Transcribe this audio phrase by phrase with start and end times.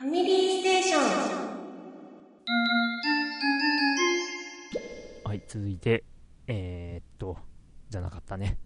[0.00, 1.02] ファミリーステーション。
[5.24, 6.04] はい、続いて、
[6.46, 7.36] えー、っと、
[7.90, 8.56] じゃなかったね。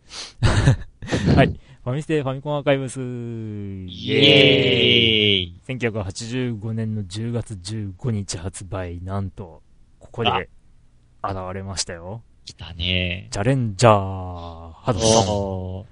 [1.34, 1.48] はい、
[1.82, 9.60] ファミステファミコンアーカイブス、イイエーイ1985年の10月15日発売、なんと、
[9.98, 12.22] ここで現れましたよ。
[12.44, 15.86] 来たねチャレンジャー、ハドソお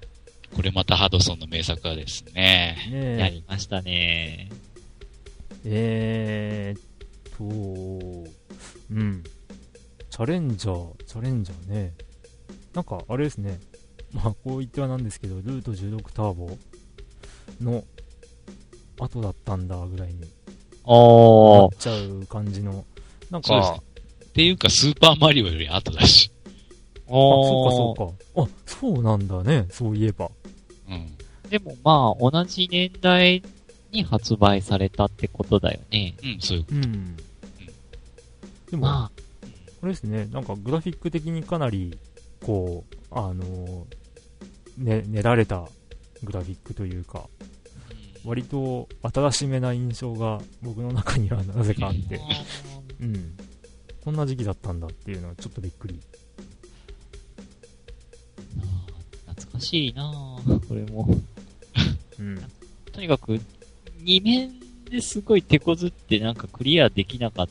[0.55, 2.77] これまたハドソンの名作はですね。
[2.89, 2.93] ン。
[2.93, 4.49] ーやねりましたね
[5.65, 6.83] え、えー、っ
[7.37, 8.29] と、
[8.91, 9.23] うん。
[10.09, 11.93] チャレンジャー、チャレンジャーね。
[12.73, 13.59] なんか、あれですね。
[14.13, 16.57] まあ、こう言ってはなんですけど、ルート16ターボ
[17.61, 17.83] の
[18.99, 20.27] 後だったんだぐらいにな。
[20.27, 20.29] っ
[21.79, 22.85] ちゃう感じの。
[23.31, 23.83] なんそうですか、
[24.25, 26.31] っていうか、スーパーマリオより後だし。
[27.07, 27.71] あ、そうかおー。
[27.71, 28.43] そうか。
[28.43, 29.65] あ、そうなんだね。
[29.71, 30.29] そういえば。
[30.89, 31.17] うん。
[31.49, 33.41] でもまあ、同じ年代
[33.93, 36.15] に発売されたってことだよね。
[36.23, 36.65] うん、そういう。
[36.69, 37.15] うん。
[38.69, 39.11] でも、ま
[39.79, 41.97] これですね、なんかグラフィック的にかなり、
[42.41, 43.85] こう、あのー
[44.77, 45.67] ね、練られた
[46.23, 47.27] グラフィックというか、
[48.25, 52.19] 割と新しめな印象が僕の中にはなぜかあって、
[53.01, 53.37] うん。
[54.03, 55.99] こんな時期だったんだっていうのはちょっとびっくり。
[59.27, 61.07] 懐かしいなぁこれも。
[62.19, 62.37] うん。
[62.91, 63.39] とにかく、
[64.03, 64.51] 2面
[64.89, 67.49] ですごい手こずってなんかクリアできなかっ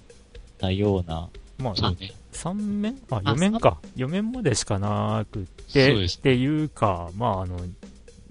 [0.58, 1.28] たような。
[1.58, 2.12] まあ、そうね。
[2.32, 2.98] 3面？
[3.10, 3.78] あ、4面か。
[3.96, 4.32] 4面？
[4.32, 5.42] までしかなくっ
[5.72, 7.58] て、っていうか、まあ、あの、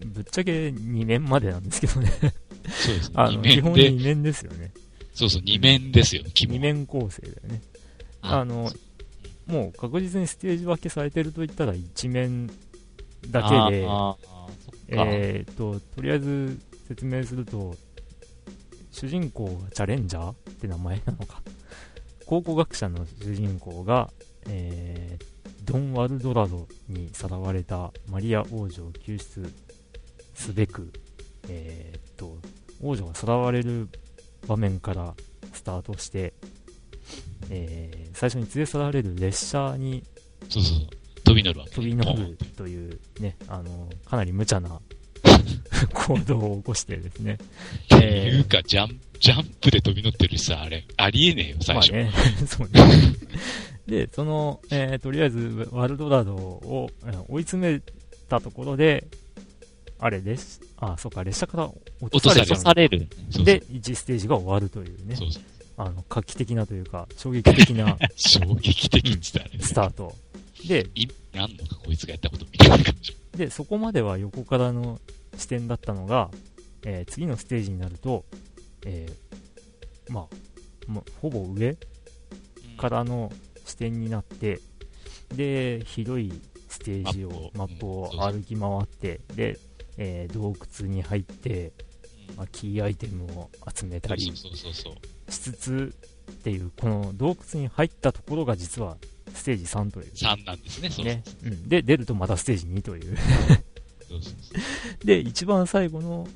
[0.05, 2.11] ぶっちゃけ2面までなんですけどね。
[2.69, 3.11] そうです。
[3.13, 4.71] あの、二基本面で、2面ですよね。
[5.13, 7.61] そうそう、二面ですよ、基本2面構成だよね。
[8.21, 8.71] あの、
[9.47, 12.47] もう確実にステージ分けされてると言ったら1面
[13.29, 13.87] だけで。
[14.93, 17.75] えーっと、とりあえず説明すると、
[18.91, 21.41] 主人公がチャレンジャーって名前なのか。
[22.25, 24.11] 考古学者の主人公が、
[24.47, 25.31] えー
[25.63, 29.53] ドン・ワルドラドにさらわれたマリア王女を救出
[30.33, 30.91] すべく、
[31.47, 32.35] えーっと、
[32.81, 33.87] 王女がさらわれる
[34.47, 35.13] 場面から
[35.53, 36.33] スタートして、
[37.49, 40.03] えー最初に連れ去られる列車に。
[41.65, 44.81] 飛び乗るというね、あの、かなり無茶な
[45.93, 47.37] 行動を起こしてですね。
[47.95, 51.91] っていうか、ジャン、ジャンプで飛び乗ってるしさ、あれ、ありえねえよ、最初。
[51.93, 52.11] まあね、
[52.47, 53.15] そうね。
[53.87, 57.81] で、その、えーとりあえず、ワルドラドをえー追い詰め
[58.29, 59.05] たところで、
[59.99, 60.61] あれです。
[60.77, 61.71] あ、そうか、列車から
[62.01, 63.07] 落とされ落とされる。
[63.43, 65.43] で、1ステージが終わるというね、そうそう。
[65.77, 69.51] あの、画期的なというか、衝撃的な 衝撃的って言ったらね。
[69.61, 70.15] スタート。
[70.67, 73.15] で、意味あんのか、こいつがやったことみたいな感じ。
[73.35, 74.99] で、そこまでは横からの
[75.37, 76.29] 視点だったのが、
[76.83, 78.25] えー次のステージになると、
[78.85, 80.35] えーまあ、
[80.87, 81.77] まほぼ上
[82.77, 83.31] からの
[83.65, 84.59] 視点になって、
[85.35, 86.31] で、広い
[86.67, 89.59] ステージを、マップを歩き回って、で、
[89.97, 91.71] えー洞窟に入って、
[92.37, 94.21] まあ、キーアイテムを集めたり。
[94.21, 95.93] しつつ
[96.31, 98.97] っていう、この洞窟に入ったところが実は
[99.33, 100.11] ステージ3という。
[100.13, 101.23] 3なんですね、そうね。
[101.43, 101.69] うん。
[101.69, 103.17] で、出るとまたステージ2という。
[105.03, 106.27] で、一番最後の、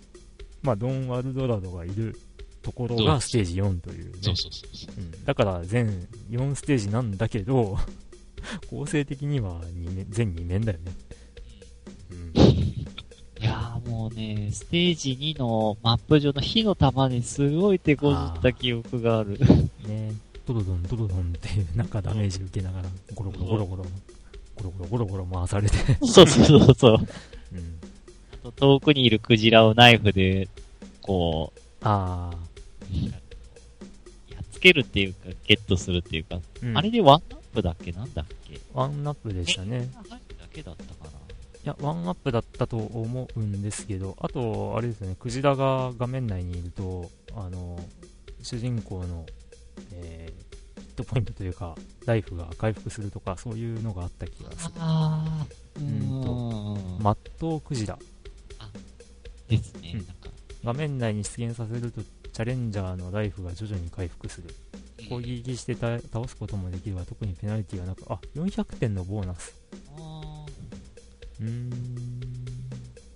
[0.62, 2.18] まあ、ドン・ワルドラドがいる
[2.62, 4.12] ところがステージ4というね。
[4.22, 4.96] そうそうそうそう。
[4.98, 7.78] うん、だから全4ステージなんだけど、
[8.70, 10.92] 構成的には二面全2面だよね。
[12.12, 12.42] うん。
[12.42, 12.86] い
[13.40, 19.38] やーもうね、ステージ2のマップ上の火の玉にすごい手こずった記憶がある。
[19.88, 20.14] ね
[20.48, 23.84] ドロドンドロドンってなんかダメージ受けながら、ゴロゴロゴロゴロ、
[24.56, 27.08] ゴロゴロゴロゴロ回されて、そうそうそうそう。
[27.58, 27.80] うん。
[28.34, 30.48] あと遠くにいるクジラをナイフで、
[31.02, 32.32] こあ
[32.92, 32.96] う、
[34.34, 38.60] やっつけるっていうか、ゲットするっていうか、ー、うんあれでワンナップだっけなんだっけ？
[38.74, 39.90] ワンナップでしたね。
[40.10, 41.10] だけだったかな？
[41.12, 41.14] い
[41.64, 47.84] や、ワンアップだったと思うんですけど、あと、あれですね、クジラが画面内にいると、あの、
[48.44, 49.26] 主人公の、
[49.94, 50.46] えー
[50.78, 51.76] ヒットポイントというか、
[52.06, 54.74] ライフが回復するとか、そういうのがあった気がする。
[54.78, 55.35] あ。
[57.06, 58.00] マットクジラ。
[59.48, 59.92] ですね。
[59.94, 60.32] うんなんか、
[60.64, 64.48] 画面内に出現させると、チャレンジャーのライフが徐々に回復する。
[65.08, 69.54] 攻撃してた倒すこともできるが、特にペナルティがなく、あ、400点のボーナス。
[70.00, 70.46] あ
[71.42, 71.70] うーん。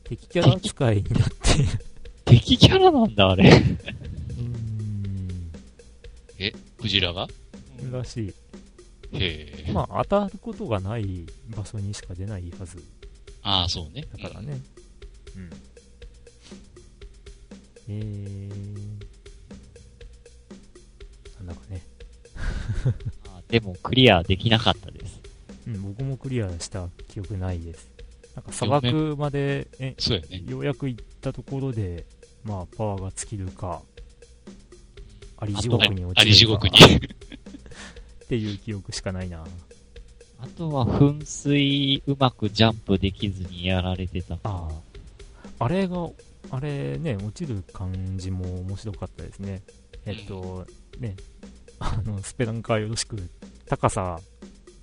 [0.04, 1.72] 敵キャラ扱いになっている。
[1.72, 1.80] ー
[2.26, 3.50] 敵キャラなんだ、あれ。
[3.50, 5.52] うーん。
[6.38, 7.28] え、クジラが？
[7.92, 8.28] らしい。
[9.14, 9.72] へえ。
[9.74, 11.26] まあ、当たることがない
[11.58, 12.84] 場所にしか出ないはず
[13.42, 14.06] ああ、そうね。
[14.22, 14.60] だからね。
[15.36, 15.50] うん。
[17.88, 18.54] えー、
[21.38, 21.82] なんだかね。
[23.28, 25.20] あでも、クリアできなかったです。
[25.68, 27.90] うん、僕もクリアした記憶ないです。
[28.36, 30.44] なんか砂漠まで、ね、そうよね。
[30.48, 32.06] ようやく行ったところで、
[32.44, 33.82] まあ、パワーが尽きるか、
[35.38, 36.22] あり地獄に落ちるか。
[36.22, 36.76] あり地獄に。
[38.26, 39.44] っていう記憶しかないな。
[40.42, 44.36] あとは噴水うまくジャンプできずにやられてた。
[44.36, 44.70] かあ
[45.60, 45.66] あ。
[45.66, 46.10] あれが、
[46.52, 49.62] あれね、落ちる感じも面白かったですね。
[50.06, 50.66] えっと、
[51.00, 51.16] ね、
[51.80, 53.18] あの、スペランカーよろしく、
[53.68, 54.20] 高さ。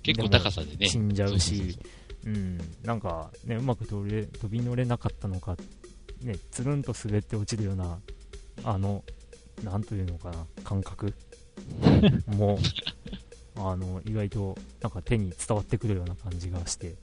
[0.03, 0.87] 結構高さでね。
[0.87, 1.77] 死んじゃうし、
[2.25, 5.57] うん、なんかね、うまく飛れ飛び乗れなかったのか、
[6.21, 7.99] ね、つるんと滑って落ちるような、
[8.63, 9.03] あの、
[9.63, 11.13] なんというのかな、感覚。
[12.27, 12.59] も、
[13.57, 16.95] あの、意外と、なんか手に伝わってくるような感じがして、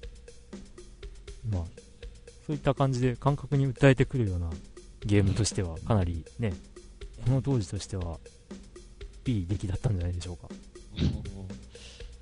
[1.51, 1.65] まあ、
[2.47, 4.51] そういった感じで感覚に訴えてくるような
[5.05, 6.53] ゲームとしては、かなりね、
[7.25, 8.19] この当時としては、
[9.27, 10.49] いい出来だったんじゃないでしょうか。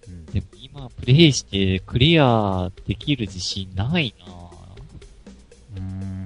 [0.09, 0.27] うん。
[0.27, 4.33] でも今プレイしてクリアできる自信ないな。
[5.77, 6.25] うーん。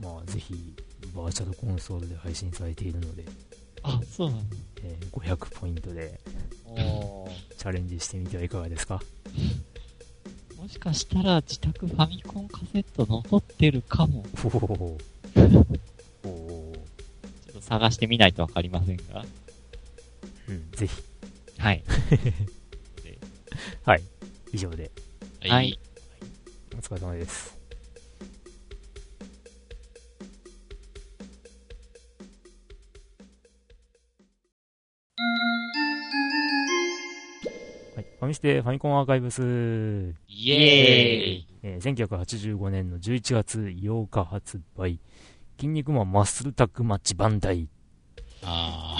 [0.00, 0.54] まあぜひ
[1.14, 3.24] バーチャルコンソールで配信されているので、
[3.84, 4.42] あ、そうなの
[4.82, 6.20] えー500ポイントで
[7.56, 9.00] チャレンジしてみてはいかがですか？
[10.58, 14.24] もしかしたら自宅ファミコンカセット残ってるかも。
[14.44, 14.58] おおお
[14.96, 14.98] お
[16.24, 19.24] ちょっと探してみないとわかりませんが。
[20.48, 21.02] うんぜひ。
[21.58, 21.82] はい。
[23.84, 24.02] はい。
[24.52, 24.90] 以上で。
[25.42, 25.78] ははいい。
[26.74, 27.54] お疲れ様です
[38.24, 39.42] ファミステファミコンアーカイブス
[40.28, 44.98] イエーイえー1985年の11月8日発売、
[45.58, 47.68] 筋肉マンマッスルタッグマッチバンダイ。
[48.42, 48.98] あ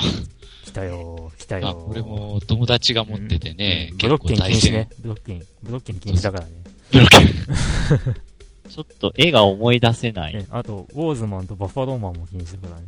[0.67, 1.61] 来たよー、来たあ。
[1.61, 1.71] よー。
[1.71, 4.91] あ、これも友達が持っててね、ブロッケン禁止ね。
[5.01, 6.51] ブロッケン、ブロッケン禁止だからね。
[6.93, 8.71] ブロッケン。
[8.71, 10.35] ちょっと絵が思い出せない。
[10.35, 12.87] ねあと、ウォーズマンとバッファローマンも禁止だからね。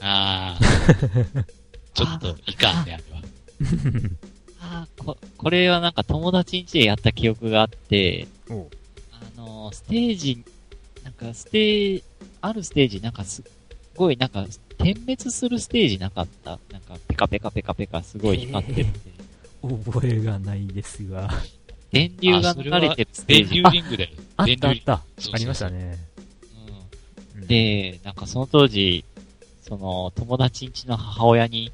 [0.00, 1.44] ああ。
[1.92, 3.22] ちょっといかんね、あれは。
[4.98, 8.52] こ、これはなんか友達ん家でやった記憶があって、あ
[9.40, 10.44] のーステージ、
[11.02, 12.04] なんかステージ、
[12.40, 13.42] あるステージなんかす
[13.94, 14.46] ごいなんか
[14.78, 19.14] 点滅するステージなかったなんかペカペカペカペカすごい光ってるって。
[19.62, 21.30] 覚えがないですが。
[21.90, 23.62] 電流が流れてるステージ。
[23.62, 24.10] 電流リングだよ。
[24.36, 24.92] あっ電流たあった。
[25.32, 25.96] ありましたね。
[27.46, 29.04] で、なんかその当時、
[29.62, 31.72] その友達ん家の母親に、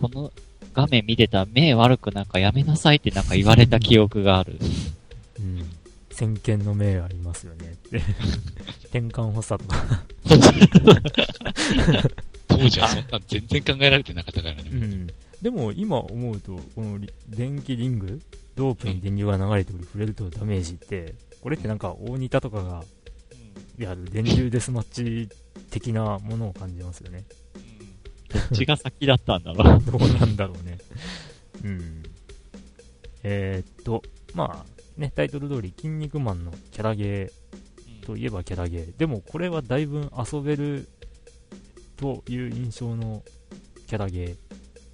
[0.00, 0.32] この
[0.74, 4.58] 画面見てたら目悪くなんかやめなさいってなんか言われた記憶がある。
[5.38, 5.70] うん。
[6.10, 7.72] 先見の明ありますよね。
[7.72, 7.96] って。
[8.88, 10.04] 転換補佐とか。
[12.48, 14.64] 当時はそんなん全然考えられてなかったからね。
[14.70, 15.06] うん。
[15.40, 18.20] でも今思うと、このリ電気リング、
[18.56, 22.84] ロープに電流が流れており触れるとダメージって、これってなんか大仁田とかが
[23.78, 25.28] やる電流デスマッチ
[25.70, 27.24] 的なものを感じますよね。
[28.32, 29.82] どっちが先だったんだろう。
[29.98, 30.78] どうなんだろうね。
[31.64, 32.02] うん。
[33.22, 34.02] えー、っと、
[34.34, 38.96] まあ、ね、タイトル通り、筋肉マンのキャラゲーといえばキャラゲー。
[38.96, 40.88] でもこれはだいぶ遊べる
[41.96, 43.22] という印象の
[43.86, 44.36] キャラゲー。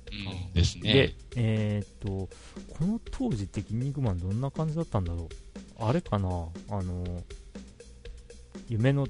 [0.09, 2.29] うんですでね。、えーっと、
[2.75, 5.29] この当時って筋肉マンどんな感じだったんだろ
[5.79, 6.29] うあれかな？
[6.71, 7.23] あの、
[8.69, 9.07] 夢の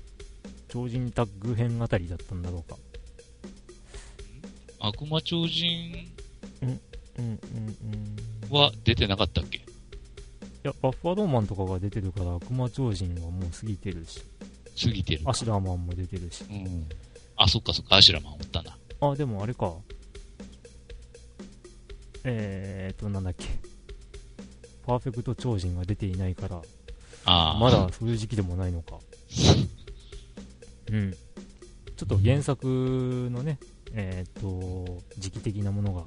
[0.69, 2.77] 超人タッグ編あたりだったんだろうか。
[4.89, 6.09] 悪魔超人。
[8.51, 9.59] は出てなかったっけ？
[9.59, 9.63] い
[10.63, 14.21] や、バッファローマンとかが出てるから、悪魔超人はもう過ぎてるし、
[14.83, 15.23] 過ぎてる。
[15.25, 16.45] アシュラーマンも出てるし。
[16.51, 16.87] うん。
[17.37, 18.77] あ、そっかそっか、アシュラマンおったな。
[19.01, 19.75] あ、でもあれか。
[22.25, 23.47] えーと、なんだっけ。
[24.85, 26.63] パーフェクト超人が出ていないから、
[27.25, 27.59] ああ。
[27.59, 28.99] まだそういう時期でもないのか。
[30.93, 31.13] うん。
[31.13, 33.59] ちょっと原作のね、
[33.99, 36.05] えーと、時期的なものが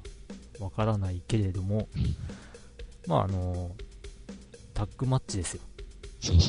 [0.64, 1.88] わからないけれども、
[3.06, 3.72] まああの、
[4.72, 5.62] タッグマッチですよ。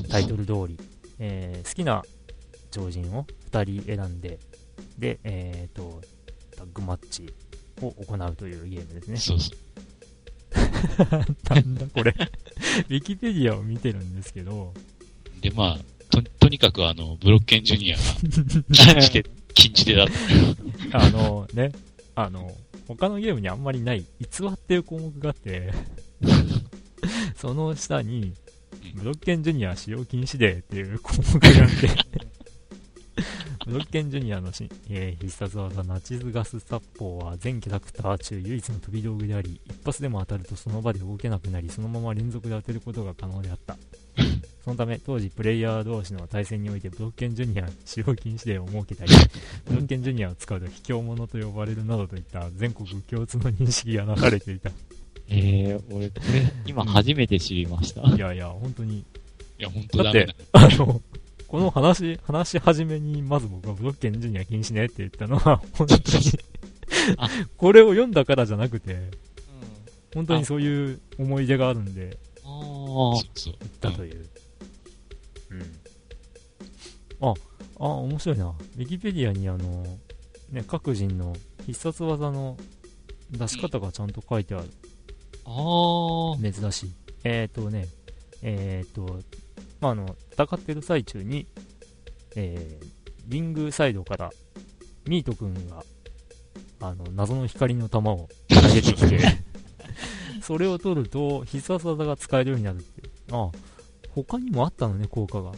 [0.10, 0.80] タイトル通り、
[1.20, 2.04] えー好きな
[2.70, 4.40] 超人を2人選んで、
[4.98, 6.02] で、えー、と、
[6.56, 7.34] タッグマッチ
[7.82, 9.18] を行うというゲームですね。
[9.18, 9.58] そうそう。
[11.50, 12.16] なんだこれ。
[12.90, 14.74] ウィキペディアを見てるんですけど、
[15.42, 15.80] で、まあ、
[16.12, 18.04] と、とにかくあの、ブロッケンジュニアが
[18.94, 20.08] 禁じ手、禁じ手だっ
[20.92, 21.00] た。
[21.00, 21.72] あのね、
[22.16, 22.52] あの、
[22.88, 25.72] 他のゲームにあんまりない、偽っていう項目があって、
[27.36, 28.34] その下に、
[28.96, 32.11] ブロッケンジュニア使用禁止デーっていう項目があって、
[33.72, 43.78] ブロッケンジュニアのし、えー必殺技ナチズガス殺法は全キャラクター中唯一の飛び道具であり一発でも当たるとその場で動けなくなりそのまま連続で当てることが可能であった
[44.66, 49.12] そのため当時プレイヤー同士の対戦においてブロッケンジュニア使用禁止令を設けたり
[49.70, 54.70] ブロッケンジュニアを使うと卑怯者と呼ばれるなどといった全国共通の認識が流れていた
[55.30, 58.02] えー、俺、これ、今初めて知りました。
[58.02, 59.06] いやいや本当に
[59.62, 60.36] いや、本当だって。
[60.52, 61.02] あの、
[61.52, 66.02] この話、話し始めに、まず僕はブロッケンジュニア禁止ねって言ったのは、 本当に
[67.18, 69.12] あ、これを読んだからじゃなくて、
[70.14, 73.56] 本当にそういう思い出があるんで、あそうそう。
[73.60, 74.30] 言ったという。
[75.50, 75.62] うん。
[77.20, 77.34] あ、
[77.80, 78.48] あ、面白いな。
[78.48, 79.84] ウィキペディアにあの、
[80.52, 82.58] ね、各人の必殺技の
[83.30, 84.70] 出し方がちゃんと書いてある。
[85.44, 85.52] あ。
[85.52, 86.38] ああ。
[86.38, 86.92] 珍しい。
[87.26, 87.90] えっ、ー、とね、
[88.42, 89.20] えっ、ー、と、
[89.82, 91.48] まあ、あの、戦ってる最中に、
[92.36, 92.86] えー、
[93.28, 94.32] リングサイドから、
[95.06, 95.84] ミート君が、
[96.80, 99.20] あの、謎の光の玉を投げてきて、
[100.42, 103.04] それを取ると、必殺技が使えるようになるって。
[103.32, 103.52] ああ、
[104.10, 105.52] 他にもあったのね、効果が。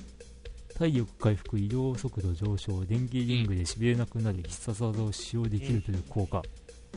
[0.75, 6.41] 体力回復、移動速度上昇、電気リングで痺れなくなる必殺技を使用できるという効果。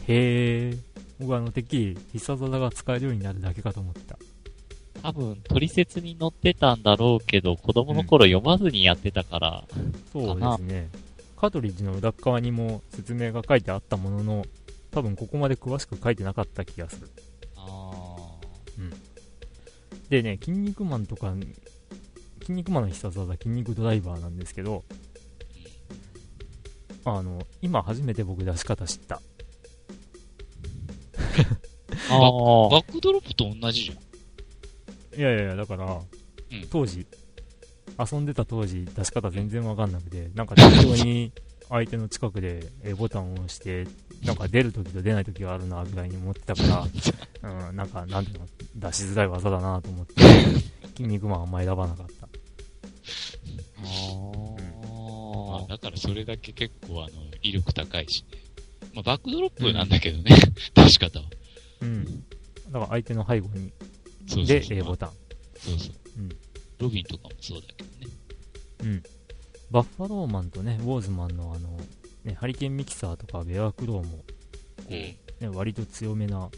[0.06, 0.78] へえ。
[1.18, 4.18] 僕はあの、てっきり必殺技が使えるようになるだけかと思ってた。
[5.06, 9.64] 多分、取説に載ってたんだろうけど、子供の頃読まずにやってたから、
[10.12, 10.90] そうですね。
[11.36, 14.44] カートリッジの裏側にも説明が書いてあったものの、
[14.90, 17.08] 多分ここまで詳しく書いてなかった気がする。
[17.56, 18.32] あ
[20.08, 21.32] でね、筋肉マンとか、
[22.40, 24.82] 筋肉マンの必殺技、筋肉ドライバーなんですけど、
[27.04, 29.22] あの、今初めて僕出し方知った。
[32.10, 32.14] あ。
[32.14, 32.20] ああ。
[32.70, 34.05] バックドロップと同じじゃん。
[35.16, 36.02] いやいやいや、だから、ん
[36.70, 37.06] 当時、
[38.12, 41.32] 遊んでた当時、出し方全然わかんなくて、なんか適当に
[41.68, 43.86] 相手の近くで A ボタンを押して、
[44.24, 46.86] なんか出るときと出ないときがあるな、ぐらいに思ってたから、
[47.68, 48.46] うん、なんか、なんていうの、
[48.76, 50.22] 出しづらい技だなと思って、
[50.96, 52.26] 筋肉マンあんま選ばなかった。
[52.26, 52.28] あ
[55.48, 55.66] まあ、あ。
[55.68, 58.38] だからそれだけ結構あの、威力高いしね。
[58.94, 60.36] まあ、バックドロップなんだけどね、
[60.74, 61.24] 出し方は。
[61.82, 62.04] うん。
[62.04, 63.74] だから相手の背後に、で
[64.26, 64.78] そうそうそう。
[64.78, 65.10] A ボタン。
[65.58, 65.94] そうそう。
[66.18, 66.28] うん
[66.78, 68.12] ロビンとかもそうだけどね。
[68.84, 69.02] うん。
[69.70, 71.80] バッファローマンとね、ウォーズマンのあの、
[72.24, 74.24] ね、ハリケーンミキサーとかベアクローも、
[74.88, 75.16] ね、
[75.54, 76.50] 割と強めな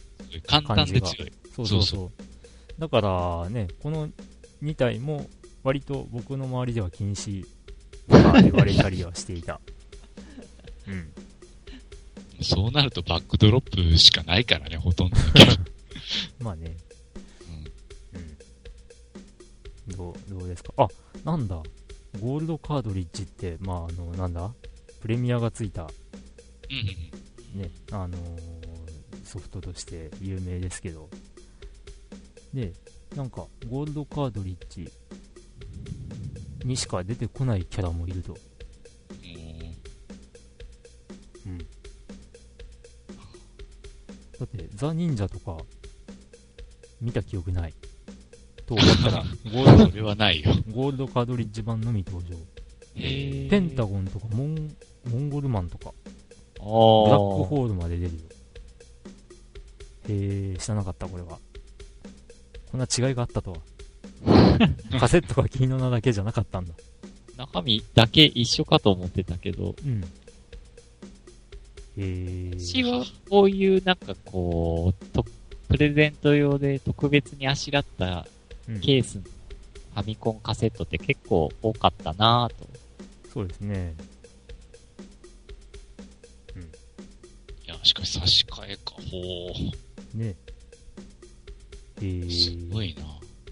[0.47, 1.33] 簡単で強い。
[1.55, 1.83] そうそうそう。
[1.83, 4.09] そうだからね、この
[4.63, 5.27] 2体も
[5.63, 7.45] 割と僕の周りでは禁止
[8.09, 9.61] とか言われたりはしていた。
[10.87, 11.13] うん。
[12.41, 15.17] そうなるとバックドロップしかないからね、ほとんど。
[16.41, 16.77] まあね、
[19.99, 20.73] どう、どうですか？
[20.77, 20.89] あ、
[21.25, 21.63] なんだ。
[22.21, 24.51] ゴールドカードリッジって、まああの、なんだ？
[25.01, 25.87] プレミアがついた、う
[27.57, 28.59] んね、あのー
[29.25, 31.11] ソフトとして有名ですけど。
[32.55, 32.73] で、
[33.15, 34.91] なんか、ゴールドカードリッジ
[36.65, 38.39] にしか出てこないキャラもいると。
[41.47, 41.53] うん。
[41.53, 41.59] うん。
[41.59, 41.65] だ
[44.45, 45.59] って、ザ・忍者とか、
[47.03, 47.75] 見た記憶ない。
[48.69, 50.53] と思ったら、ゴールそれはないよ。
[50.67, 52.37] ド、ゴールドカードリッジ版のみ登場。
[52.95, 54.77] ペンタゴンとかモン、
[55.11, 55.95] モンゴルマンとか。
[56.59, 58.21] ブラックホールまで出るよ。
[60.09, 61.39] へえ、知らなかった、これは。
[62.71, 63.59] こんな違いがあったとは。
[65.01, 66.75] カセットが君の名だけじゃなかったんだ。
[67.39, 70.03] 中身だけ一緒かと思ってたけど、うん。
[70.03, 70.07] へ
[71.97, 72.51] え。
[72.59, 75.25] 私はこういうなんかこう、と
[75.69, 78.38] プレゼント用で特別にあしらったうん
[78.81, 82.69] ケースのファミコンカセットって結構多かったなぁと。
[83.33, 83.95] そうですね。
[87.67, 88.93] いや、しかし差し替えか。
[89.11, 89.51] ほ
[90.15, 90.27] ね。
[90.27, 90.35] へ
[92.03, 92.21] え。
[92.21, 92.31] う。
[92.31, 93.05] すごいな。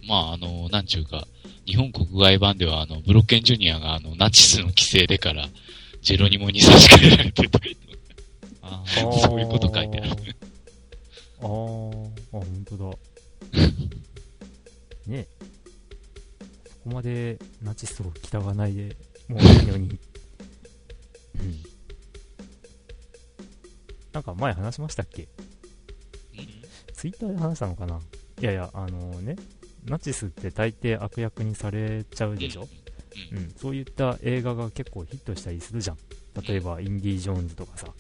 [0.06, 1.26] まあ、あの、なんちゅうか、
[1.66, 5.49] 日本国外版では、あの、ブロッケンジュニアが、あの、ナチスの規制でから、
[6.02, 7.58] ジェロニモに差し替えられてた
[8.92, 10.06] そういうこと書いてある。
[16.97, 18.97] までナチスを嫌わないで
[19.29, 19.99] もういいのに。
[21.38, 21.62] うん。
[24.12, 25.29] なんか前話しましたっけ？
[26.95, 28.00] ツイッターで話したのかな？
[28.41, 29.37] いやいや、あのね、
[29.85, 32.67] ナチスって大抵悪役にされちゃうでしょ？
[33.33, 33.38] うん。
[33.38, 33.50] うん。
[33.59, 35.99] そういった映画が結構ヒットしたりするじゃん。
[36.47, 37.87] 例えば、インディ・ジョーンズとかさ。
[37.88, 37.97] あうん。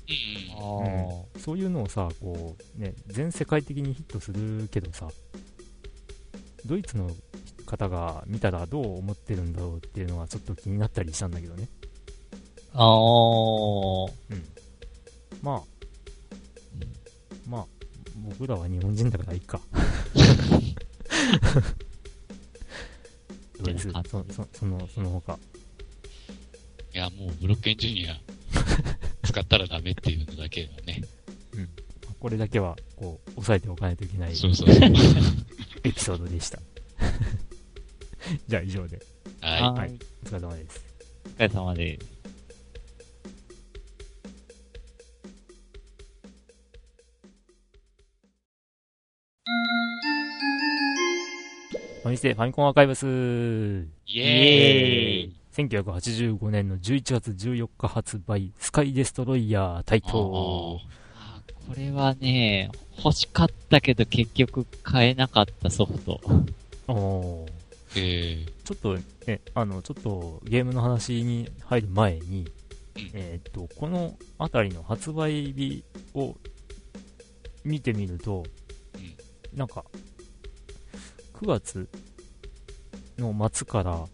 [1.34, 1.38] ー。
[1.38, 5.08] そういうのをさ、こう、ね、全世界的にヒットするけどさ、
[6.66, 7.10] ドイツの
[7.66, 11.68] 方が見たらどう思ってるんだろうっていうのはちょっと気になったりしたんだけどね。
[12.72, 14.10] あー。
[15.42, 15.62] まあ、
[17.48, 17.66] まあ、
[18.16, 19.60] 僕らは日本人だからいいか。
[23.58, 23.86] どうです？
[23.88, 25.38] みたいなそそその、その他。
[26.94, 28.18] いや、もうブロッケンジュニア
[29.26, 31.02] 使ったらダメっていうのだけはね。
[32.18, 34.90] これだけは、こう、押さえておかないといけないそうそうそう。
[35.84, 36.58] エピソードでした。
[38.48, 39.00] じゃあ以上で、
[39.40, 39.98] ははいい。
[40.24, 40.84] お疲れ様です。
[41.24, 42.16] お疲れ様です。
[52.02, 53.08] ファミステファミコンアーカイブスい。
[54.06, 60.80] イエーイ1985年の11月14日発売、スカイデストロイヤー対あ等。
[61.14, 62.70] あこれはね、
[63.02, 66.20] 欲しかったけど結局買えなかったソフト。
[66.88, 72.46] おーーえちょっとね、あの、ちょっとゲームの話に入る前に、
[72.96, 76.36] うんえーっと、このあたりの発売日を
[77.64, 78.44] 見てみると、
[79.54, 79.84] なんか、
[81.34, 81.88] 9月
[83.18, 84.06] の末から、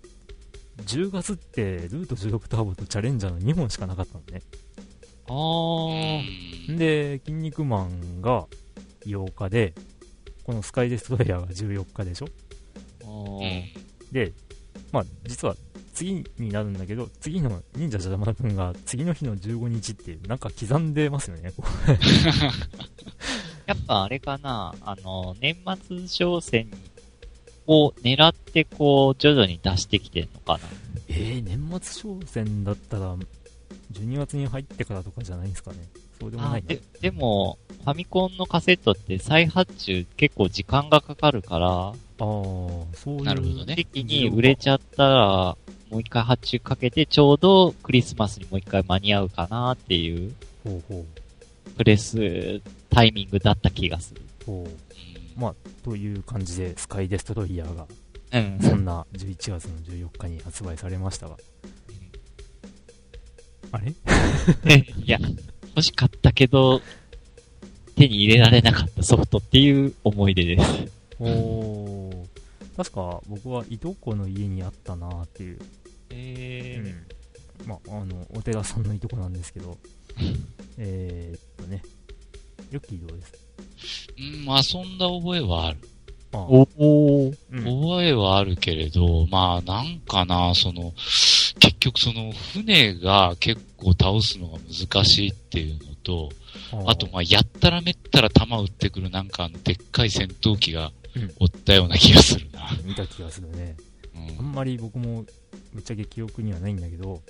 [0.85, 4.43] 10月ってルート16ターボとチャレンジャーの2本しかなかったのね。
[5.29, 6.21] あー。
[6.69, 8.47] うんで、筋肉マンが
[9.07, 9.75] 8日で、
[10.45, 12.26] このスカイデストロイヤーが14日でしょ。
[14.12, 14.32] で、
[14.92, 15.56] まあ実は
[15.94, 21.52] 次になるんだけど、次の忍者ジャマダ君が次の日の15日っていう、なんか刻んでますよね。
[21.56, 21.64] こ
[23.66, 25.56] やっぱあれかな、あの、年
[25.87, 26.68] 末商戦
[27.66, 30.59] を狙ってこう、徐々に出してきてんのかな。
[30.59, 30.61] う
[31.09, 33.16] えー、年末商戦だったら、
[33.92, 35.78] 12月に入ってからとかじゃないんですかね。
[36.23, 43.23] そうでもないあで、でも、ファミコンのカセットって再発注結構時間がかかるから、ああ、そういう。
[43.25, 45.57] なるほどね時期に売れちゃったら、
[45.91, 50.33] もう一回発注かけて、ちょうどクリスマスにもう一回間に合うかなっていう、
[50.64, 51.05] ほうほ
[51.76, 52.61] プレス
[52.91, 54.23] タイミングだった気がする。
[54.43, 54.45] う。
[54.45, 54.67] ほう。
[54.67, 54.93] うん
[55.82, 57.87] という感じで、スカイデストロイヤーが、
[58.32, 58.58] うん。
[58.61, 61.37] そんな11月の14日に発売されましたが。
[63.73, 63.91] あれ？
[65.04, 65.19] いや、
[65.75, 66.80] 欲しかったけど、
[67.97, 70.65] 手に入れられなかったソフトっていう思い出です。
[71.19, 72.26] おー。
[72.76, 75.58] 確か僕はいとこの家にあったなーっていう。
[76.11, 76.82] え
[77.61, 77.69] うん。
[77.69, 79.78] まあ、あの、お寺さんのいとこなんですけど。
[80.78, 81.82] えーっとね。
[82.71, 83.35] ヨッキーどうです？
[84.19, 84.25] うん、
[84.85, 85.78] 遊んだ覚えはある。
[86.32, 87.37] あおおー。
[87.50, 87.65] うん。
[87.65, 91.31] 覚えはあるけれど、まあなんかな、その、結
[91.84, 96.30] 局その船が結構倒すのが難しいっていうのと、
[96.86, 102.71] あとまあやったらめったら弾撃ってくるなんかあのでっかい戦闘機がうんおったような気がするな。
[102.84, 103.76] 見た気がするね。
[104.14, 104.38] うん。
[104.38, 105.25] あんまり僕も
[105.75, 107.21] ぶっちゃけ記憶にはないんだけど、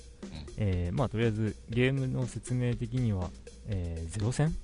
[0.57, 3.31] えーまあとりあえずゲームの説明的には、
[3.69, 4.55] えーゼロ戦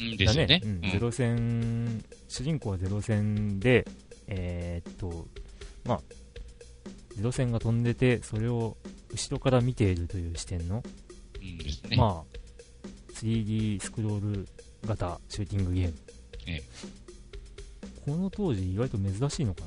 [0.00, 0.60] うんでだすよね。
[0.62, 0.70] うん。
[0.84, 0.90] うん。
[0.90, 3.86] ゼロ戦、主人公はゼロ戦で、
[4.28, 5.26] えーっと、
[5.84, 6.00] まあ、
[7.16, 8.76] ゼロ戦が飛んでて、それを
[9.10, 10.82] 後ろから見ているという視点の、
[11.40, 11.96] うんですね。
[11.96, 12.38] まあ、
[13.14, 14.48] 3D スクロール
[14.86, 15.94] 型シューティングゲーム。
[16.46, 16.62] え
[18.04, 19.62] この当時意外と珍しいのか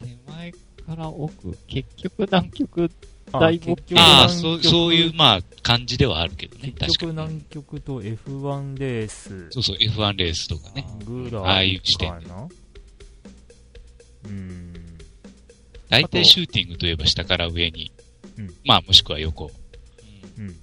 [0.00, 0.58] 手前か
[0.96, 2.90] ら奥、結局南極、
[3.32, 6.72] なだいぶ結局ああ、そう、そういう、まあ、感じではあるけどね。
[6.72, 7.12] 結局確かに。
[7.12, 10.86] 南極と F1 レースそうそう、F1 レースとかね。
[11.04, 14.74] ぐらいああいう視点うーん。
[15.88, 17.92] 大体シューティングといえば下から上に、
[18.38, 19.50] うんまあもしくは横
[20.38, 20.56] うん。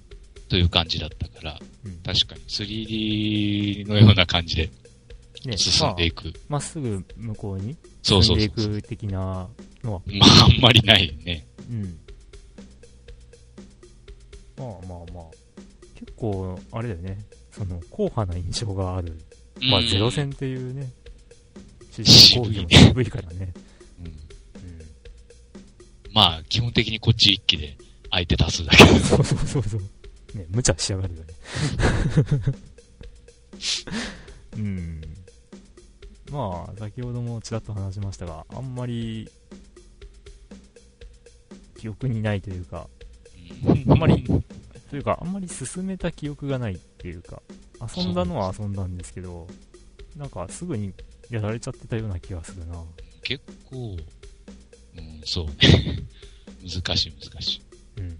[0.48, 1.92] という感じだったから、うん。
[2.02, 4.70] 確かに 3D のような感じで
[5.44, 6.24] ね、進んでいく。
[6.26, 8.50] まあまっすぐ向こうにそうそ進んでい。
[8.50, 9.48] く的な
[9.82, 11.46] のは、まあ、あんまりないね。
[11.70, 11.98] うん。
[14.56, 15.24] まあまあまあ。
[15.98, 17.18] 結構、あれだよね。
[17.50, 19.18] その、硬派な印象がある。
[19.70, 20.90] まあ、うんゼロ戦っていうね、
[21.90, 23.52] 主人公も渋いからね。
[26.12, 27.76] まあ、基本的にこっち一機で
[28.10, 28.84] 相手足すだけ。
[29.00, 29.80] そうそうそうそう。
[30.36, 31.26] ね、無茶しやがるよね。
[34.56, 35.00] うん。
[36.30, 39.30] まあ、先ほどもちらっと話しましたが、あんまり、
[41.78, 42.88] 記憶にないというか、
[43.88, 44.24] あんまり、
[44.90, 47.42] というか、あんまり進めた記憶がないっていうか、
[47.96, 49.46] 遊んだのは遊んだんですけど、
[50.16, 50.92] なんかすぐに
[51.30, 52.82] やられちゃってたような気がするな。
[53.22, 53.96] 結構、
[54.96, 56.02] うん、そうね。
[56.62, 57.62] 難しい、難しい。
[57.98, 58.18] うん。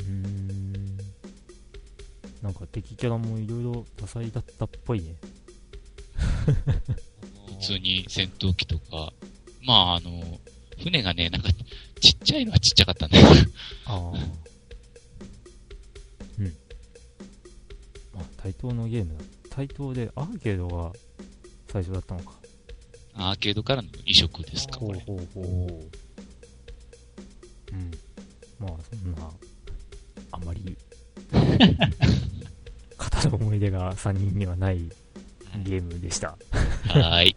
[0.00, 0.96] うん。
[2.42, 5.16] なんか敵キャラもいろいろ多彩だったっぽいね。
[7.60, 9.12] 普通に戦闘機とか、
[9.62, 10.40] まああの、
[10.82, 11.50] 船がね、なんか、
[12.00, 13.18] ちっちゃいのはちっちゃかったんだ。
[13.84, 14.12] ああ。
[16.38, 16.46] うん。
[18.14, 19.24] まあ、対等のゲームだ。
[19.50, 20.92] 対等で、アーケードが
[21.68, 22.39] 最初だったのか。
[23.20, 25.00] アーケードからの移植ですか、これ。
[25.00, 25.90] ほうほうほうほう。
[27.72, 27.90] うん。
[28.58, 29.30] まあ、そんな、
[30.32, 30.76] あんまり、
[32.96, 34.78] 語る思い出が3人にはない
[35.64, 36.30] ゲームでした。
[36.30, 37.26] はー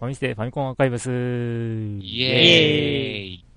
[0.00, 3.49] ファミステファミコンアーカイブスイェーイ。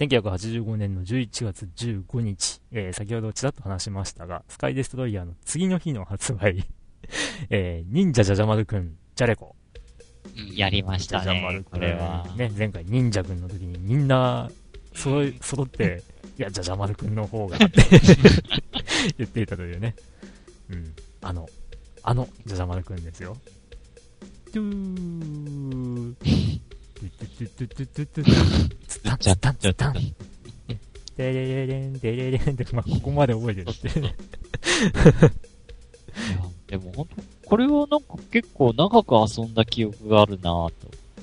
[0.00, 6.64] 1985年の11月15日、えー先ほどちらっと話しましたが、スカイデストロイヤーの次の日の発売、
[7.50, 9.54] えー、忍者じゃじゃ丸くん、じゃれこ。
[10.36, 11.70] うんやりましじゃたね、じゃ丸くん。
[11.72, 12.26] これは。
[12.34, 14.50] ね、前回忍者くんの時にみんな、
[14.94, 16.02] 揃い、揃って、
[16.38, 17.82] いや、じゃじゃ丸くんの方が、っ て
[19.18, 19.94] 言っていたというね。
[20.70, 20.94] うん。
[21.20, 21.46] あの、
[22.02, 23.36] あの、じゃじゃ丸くんですよ。
[24.52, 26.14] トゥー。
[26.14, 29.94] トゥトゥトゥトゥトゥトゥトゥツタンツタンツタン。
[31.16, 33.88] テレレレン、テレレンって、まあ、ここまで覚えてるって。
[36.66, 37.08] でも本
[37.42, 40.72] 当、これはなんか結構長く遊んだ記憶があるなぁ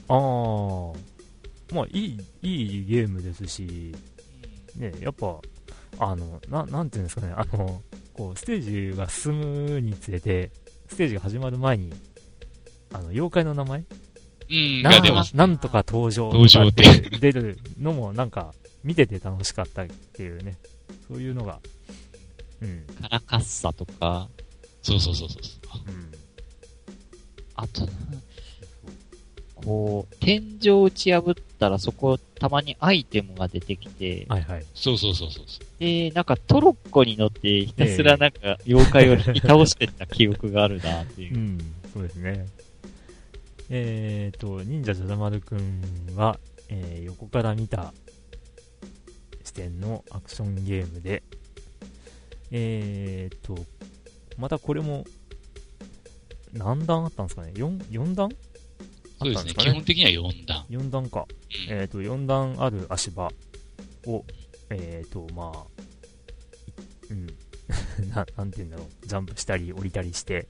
[0.08, 0.94] と。
[0.94, 1.76] ああ。
[1.76, 3.94] まあ、いい、いいゲームですし、
[4.78, 5.38] ね、やっぱ、
[6.00, 7.82] あの、な、なんていうんですかね、あの、
[8.14, 10.52] こう、ステージが進むにつれて、
[10.88, 11.92] ステージが始まる前に、
[12.94, 13.84] あの、妖怪の名前
[14.50, 15.36] うん、なんが出ます。
[15.36, 20.58] なんとか登場登場とかって出るのも、なんか、見てて楽しかったっていうね、
[21.08, 21.60] そういうのが、
[22.62, 24.30] うん、カラカッサとか、
[24.82, 25.42] そうそうそうそう。
[25.88, 26.12] うん。
[27.56, 27.92] あとな、
[29.56, 34.66] こう、天井打ち破ったらそこ、たまにアイテムが出てきて、はいはい。
[34.74, 35.46] そうそうそうそう。
[35.80, 41.38] で、なんかトロッコに乗ってひたすらなんか妖怪を 引き倒してった記憶があるなっていうう。
[41.38, 41.58] ん、
[41.94, 42.48] そうですね。
[43.70, 45.82] えーと、忍者じゃじゃ丸くん
[46.16, 47.94] は、えー横から見た
[49.44, 51.24] 視点のアクションゲームで、
[52.52, 53.58] えーと、
[54.38, 55.06] またこれも、
[56.54, 58.30] 何段あったんですかね ?4、4段？
[59.20, 59.40] そうですね。
[59.40, 59.72] あったんですかね？
[59.72, 60.66] 基本的には4段。
[60.70, 61.26] 4段か。
[61.30, 63.30] うんえっ、と、4段ある足場
[64.06, 64.24] を、
[64.70, 65.66] えっ、と、まあ、
[67.14, 67.28] いうん、
[68.12, 70.48] な、なんて言うんだろう、ジャンプしたり降りたりして、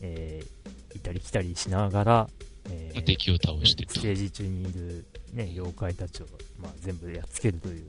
[0.00, 2.28] えー行ったり来たりしながら、
[2.70, 4.02] えー敵を倒してとス。
[4.02, 6.26] テージ中にいる、ね、妖怪たちを、
[6.58, 7.86] まあ、全部やっつけるという、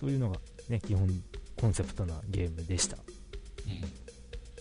[0.00, 1.08] そういうのが、ね、基本
[1.56, 2.96] コンセプトなゲームでした。
[2.96, 4.06] うん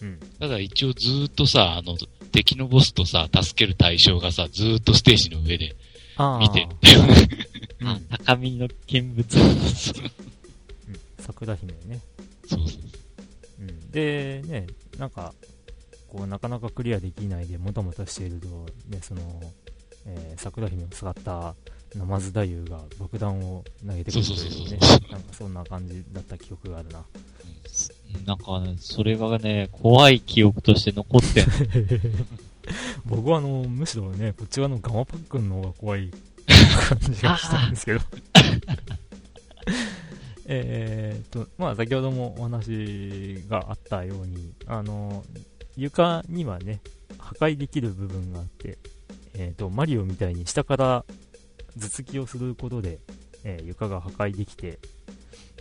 [0.02, 0.20] うん。
[0.40, 1.96] ただ一応ずーっとさ、あの、
[2.32, 5.76] 敵のボスとさ、助ける対象がさ、ずーっとステージの上で
[6.18, 6.68] あ見て。
[7.82, 9.40] うんあ、 高みの見物。
[9.40, 9.56] うん
[11.20, 12.00] 桜姫ね。
[12.48, 12.82] そうそう。
[13.62, 15.34] うん、で、ね、なんか、
[16.16, 18.48] こう、なかなかクリアできないで、もたもたしていると、
[18.90, 19.22] ね、その、
[20.08, 21.56] えー桜姫を使った
[21.96, 24.78] ナマズ太夫が爆弾を投げてくるというね
[25.10, 27.04] なんかそんな感じだった記憶があるな。
[28.26, 31.54] なんかね、それがね、怖い記憶として残ってんの。
[33.06, 36.12] 僕はあの、むしろね、こっち側のガマパックンの方が怖い
[36.90, 38.00] 感じがしたんですけど。
[40.48, 45.24] えーっと、まあ先ほどもお話があったように、あの、
[45.76, 46.82] 床にはね、
[47.18, 48.78] 破壊できる部分があって、
[49.34, 51.06] えーっと、マリオみたいに下から
[51.78, 53.00] 頭突きをすることで、
[53.44, 54.80] えー床が破壊できて、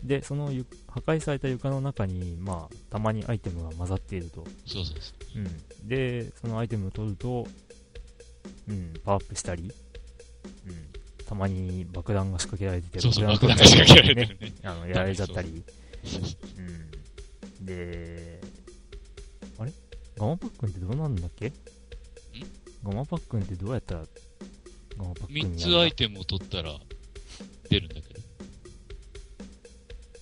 [0.05, 4.45] で、そのゆ破壊された床の中に、まあ、たまにアイテムが混ざっていると。
[4.67, 5.39] そうそうそう。
[5.41, 7.47] うん、で、そのアイテムを取ると、
[8.69, 9.73] うん、パワーアップしたり、
[10.67, 14.55] うん、たまに爆弾が仕掛けられてて、そうそう、爆取弾が仕掛けられねてるね。
[14.63, 15.65] あの、やられちゃったり、
[17.61, 17.67] うん。
[17.67, 18.41] で、
[20.17, 21.53] ガマパックンってどうなんだっけ？
[22.85, 24.01] ガマパックンってどうやったら
[24.99, 25.63] ガマパックンになる3んだ？
[25.63, 26.71] つアイテムを取ったら
[27.71, 28.21] 出るんだけど。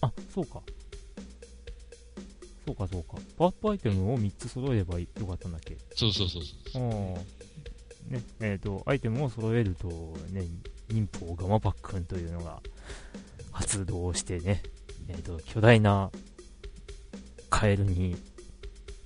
[0.02, 0.62] あ、そうか。
[2.66, 3.16] そうか、そうか。
[3.36, 5.76] パワーアップアイテムを3つ揃えればよかったんだっけ？
[5.94, 6.82] そうそうそうそう。
[6.82, 7.14] うん
[8.08, 9.88] ね、えっ、と、アイテムを揃えると、
[10.32, 10.44] ね、
[10.90, 12.60] 忍法ガマパックンというのが
[13.52, 14.60] 発動してね、
[15.08, 16.10] えっ、と、巨大な
[17.48, 18.16] カエルに、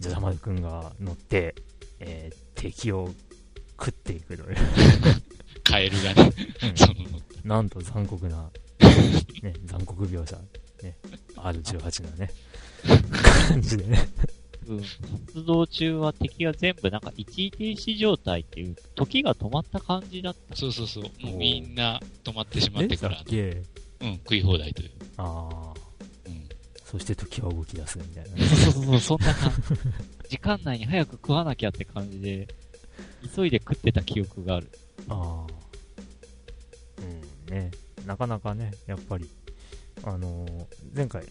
[0.09, 1.55] ジャジャマルくんが乗って、
[2.01, 3.11] えー敵を
[3.79, 4.57] 食っていくという、
[5.62, 6.95] カエルがね、うんその、
[7.45, 8.51] なんと残酷な、
[9.42, 10.37] ね、残酷描写、
[10.83, 10.97] ね、
[11.37, 12.31] R18 のね、
[13.51, 14.09] 感じでね、
[14.69, 14.81] うん。
[15.27, 20.57] 活動中は敵が全部なんか一時停止状態っていう、時が止まった感じだった。
[20.57, 21.05] そうそうそう。
[21.05, 23.23] もうみんな止まってしまってから
[23.99, 24.90] うん、食い放題という。
[25.19, 25.76] ああ、うん。
[26.96, 28.42] そして時は動き出すみたいなね。
[28.46, 29.52] そうそうそう、そんな感
[30.22, 30.30] じ。
[30.30, 32.48] 時間内に早く食わなきゃって感じで、
[33.35, 34.70] 急いで食ってた記憶がある。
[35.11, 35.52] ああ。
[37.02, 37.70] うん、ね、
[38.06, 39.28] なかなかね、やっぱり、
[40.04, 41.26] あのー前回、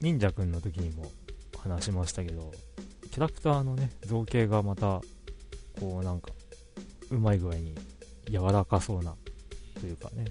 [0.00, 1.10] 忍者くんの時にも
[1.58, 2.52] 話しましたけど、
[3.10, 5.02] キャラクターのね、造形がまた、
[5.80, 6.30] こうなんか、
[7.10, 7.74] うまい具合に
[8.30, 9.16] 柔らかそうな、
[9.80, 10.26] というかね、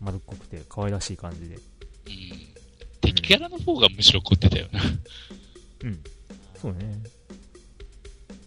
[0.00, 1.60] 丸っこくて可愛らしい感じで、うん。
[2.04, 2.53] 敵
[3.26, 4.80] キャラの方がむしろ凝ってたよな。
[5.84, 6.00] うん、
[6.60, 7.02] そうね。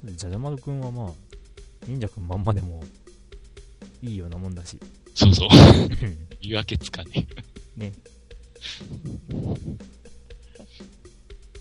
[0.03, 1.11] でじゃじゃ丸くんはまあ、
[1.87, 2.83] 忍者くんまんまでも、
[4.01, 4.79] いいようなもんだし、
[5.15, 5.49] そうそう。
[5.49, 7.27] うん見分けつかね
[7.75, 7.91] ね。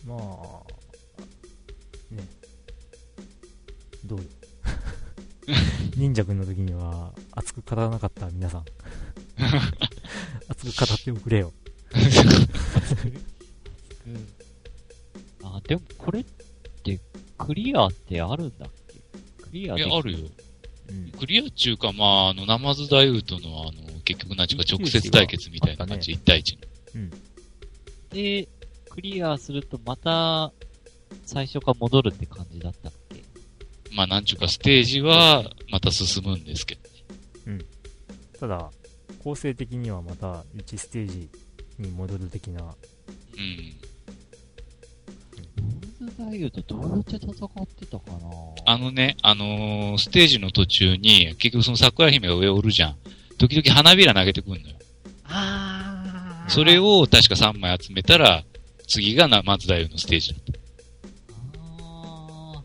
[0.07, 0.19] まあ、
[2.15, 2.23] ね。
[4.05, 4.25] どうよ。
[5.97, 8.65] 忍者くんの時には、熱く語らなかった皆さん。
[10.49, 11.53] 熱く語っておくれよ。
[14.07, 14.29] うん。
[15.43, 16.25] あ、でもこれっ
[16.83, 17.01] て、
[17.39, 18.95] クリアってあるんだっけ？
[19.43, 20.19] クリアいや、できあるよ。
[20.89, 21.11] うん。
[21.13, 26.61] クリア中か、まあ、あの、ナマズダイウーとの、あの、結局なんちゅうか直接対決みたいな感じ、1対1の。
[26.95, 27.11] うん。
[28.11, 28.49] で、
[28.91, 30.53] クリアするとまた、
[31.25, 33.23] 最初から戻るって感じだったっけ？
[33.95, 36.81] まあ、なんちゅうか、ステージは、また進むんですけど。
[38.39, 38.71] ただ、
[39.25, 41.29] 構成的にはまた1ステージ
[41.79, 42.69] に戻る的な、うん。
[46.01, 48.19] モンズダイユとどうやって戦ってたかな
[48.67, 52.97] あのね、あのーステージの途中に、結局その桜姫が上おるじゃん。
[53.39, 54.65] 時々花びら投げてくんのよ。
[55.25, 58.45] あーそれを確か3枚集めたら、
[58.89, 60.53] 次がな、松田優のステージだった。
[61.59, 62.59] あー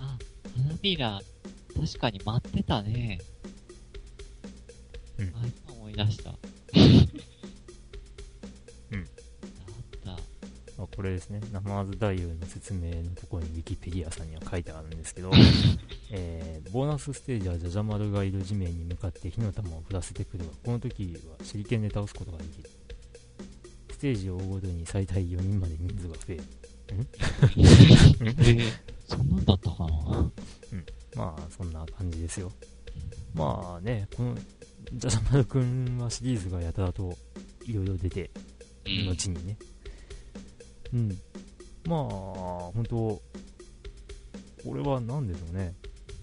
[0.00, 0.18] あ、
[0.56, 1.20] 花びら、
[1.76, 3.20] 確かに待ってたね。
[5.18, 5.30] うんあ、
[5.66, 6.32] 今思い出した。
[10.98, 15.30] これですね、ナマズ太夫の説明のところにウィキペディアさんには書いてあるんですけど、
[16.10, 22.70] えーボーナスステージはジャジャマルがいる地面に向かって火の玉を降らせてくるが、この時は手裏剣で倒すことができる。
[23.92, 26.42] ステージを追うごとに最大4人まで人数が増える。
[26.90, 28.72] えー、
[29.06, 30.32] そんなんだったかな？
[31.14, 32.50] まあ、そんな感じですよ。
[33.34, 34.34] まあね、この、
[34.94, 37.16] ジャジャマルくんはシリーズがやたらと
[37.64, 38.32] いろいろ出て、
[38.84, 39.10] うん。
[39.10, 39.56] 後にね。
[40.92, 41.08] うん。
[41.86, 42.00] まあ、
[42.74, 43.22] 本当こ
[44.74, 45.74] れは何でしょうね。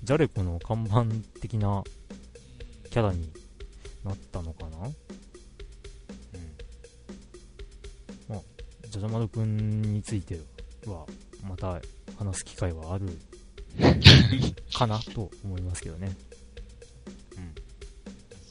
[0.03, 1.05] ジャレコの看板
[1.41, 1.83] 的な
[2.89, 3.31] キャラに
[4.03, 4.93] なったのかなうん。
[8.29, 8.39] まあ、
[8.87, 10.39] ジャジャマルくんについて
[10.85, 11.05] は、
[11.47, 11.81] また
[12.17, 13.07] 話す機会はある
[14.73, 16.15] かなと思いますけどね。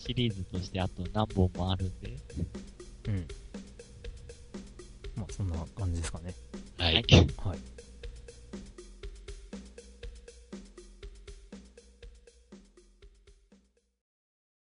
[0.07, 2.19] シリーズとしてあと何本もあるんで。
[3.09, 3.27] うん。
[5.25, 6.35] まあ、そんな感じですかね。
[6.79, 6.95] はい。
[6.95, 7.74] はい。